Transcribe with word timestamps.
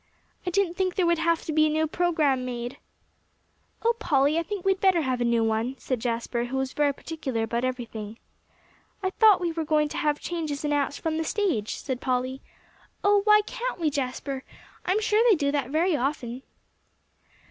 "I 0.47 0.49
didn't 0.49 0.73
think 0.73 0.95
there 0.95 1.05
would 1.05 1.19
have 1.19 1.43
to 1.45 1.53
be 1.53 1.67
a 1.67 1.69
new 1.69 1.85
program 1.85 2.43
made." 2.43 2.77
"Oh, 3.83 3.93
Polly, 3.99 4.39
I 4.39 4.41
think 4.41 4.65
we'd 4.65 4.79
better 4.81 5.03
have 5.03 5.21
a 5.21 5.23
new 5.23 5.43
one," 5.43 5.77
said 5.77 5.99
Jasper, 5.99 6.45
who 6.45 6.57
was 6.57 6.73
very 6.73 6.91
particular 6.91 7.43
about 7.43 7.63
everything. 7.63 8.17
"I 9.03 9.11
thought 9.11 9.39
we 9.39 9.51
were 9.51 9.63
going 9.63 9.89
to 9.89 9.97
have 9.97 10.19
changes 10.19 10.65
announced 10.65 11.01
from 11.01 11.17
the 11.17 11.23
stage," 11.23 11.75
said 11.75 12.01
Polly. 12.01 12.41
"Oh, 13.03 13.21
why 13.25 13.41
can't 13.45 13.79
we, 13.79 13.91
Jasper? 13.91 14.43
I'm 14.87 14.99
sure 15.01 15.23
they 15.29 15.35
do 15.35 15.51
that 15.51 15.69
very 15.69 15.95
often." 15.95 16.41